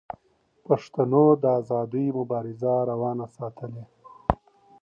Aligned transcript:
پښتنو 0.65 1.23
د 1.41 1.43
آزادۍ 1.59 2.07
مبارزه 2.17 2.73
روانه 2.91 3.25
ساتلې. 3.35 3.83